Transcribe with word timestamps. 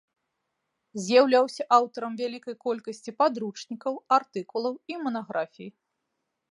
З'яўляўся 1.07 1.63
аўтарам 1.77 2.13
вялікай 2.21 2.55
колькасці 2.65 3.11
падручнікаў, 3.21 3.93
артыкулаў 4.19 4.73
і 4.95 5.03
манаграфій. 5.05 5.69